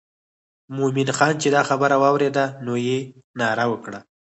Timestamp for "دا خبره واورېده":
1.55-2.45